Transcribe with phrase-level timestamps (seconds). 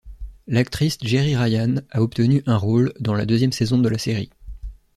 [0.47, 4.31] L'actrice Jeri Ryan a obtenu un rôle dans la deuxième saison de la série.